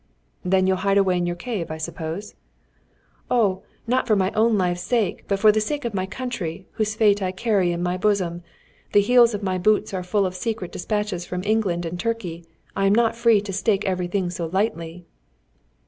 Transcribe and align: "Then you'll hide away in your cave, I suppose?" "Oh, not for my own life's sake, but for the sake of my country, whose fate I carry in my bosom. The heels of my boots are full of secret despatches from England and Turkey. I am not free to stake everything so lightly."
"Then 0.43 0.65
you'll 0.65 0.77
hide 0.77 0.97
away 0.97 1.17
in 1.17 1.27
your 1.27 1.35
cave, 1.35 1.69
I 1.69 1.77
suppose?" 1.77 2.33
"Oh, 3.29 3.61
not 3.85 4.07
for 4.07 4.15
my 4.15 4.31
own 4.31 4.57
life's 4.57 4.81
sake, 4.81 5.25
but 5.27 5.37
for 5.37 5.51
the 5.51 5.61
sake 5.61 5.85
of 5.85 5.93
my 5.93 6.07
country, 6.07 6.65
whose 6.71 6.95
fate 6.95 7.21
I 7.21 7.31
carry 7.31 7.71
in 7.71 7.83
my 7.83 7.97
bosom. 7.97 8.41
The 8.93 9.01
heels 9.01 9.35
of 9.35 9.43
my 9.43 9.59
boots 9.59 9.93
are 9.93 10.01
full 10.01 10.25
of 10.25 10.33
secret 10.33 10.71
despatches 10.71 11.27
from 11.27 11.43
England 11.43 11.85
and 11.85 11.99
Turkey. 11.99 12.43
I 12.75 12.87
am 12.87 12.95
not 12.95 13.15
free 13.15 13.41
to 13.41 13.53
stake 13.53 13.85
everything 13.85 14.31
so 14.31 14.47
lightly." 14.47 15.05